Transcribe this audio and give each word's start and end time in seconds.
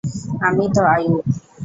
আমিই 0.47 0.69
তো 0.75 0.81
আইয়ুব। 0.93 1.23